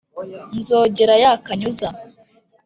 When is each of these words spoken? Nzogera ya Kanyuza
Nzogera 0.57 1.13
ya 1.23 1.31
Kanyuza 1.45 1.87